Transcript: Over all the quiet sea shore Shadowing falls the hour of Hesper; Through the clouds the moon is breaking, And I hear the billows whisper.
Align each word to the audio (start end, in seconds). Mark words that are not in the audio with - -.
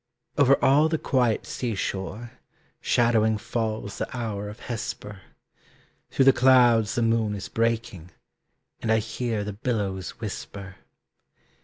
Over 0.35 0.55
all 0.65 0.89
the 0.89 0.97
quiet 0.97 1.45
sea 1.45 1.75
shore 1.75 2.31
Shadowing 2.79 3.37
falls 3.37 3.99
the 3.99 4.17
hour 4.17 4.49
of 4.49 4.61
Hesper; 4.61 5.21
Through 6.09 6.25
the 6.25 6.33
clouds 6.33 6.95
the 6.95 7.03
moon 7.03 7.35
is 7.35 7.49
breaking, 7.49 8.09
And 8.81 8.91
I 8.91 8.97
hear 8.97 9.43
the 9.43 9.53
billows 9.53 10.19
whisper. 10.19 10.77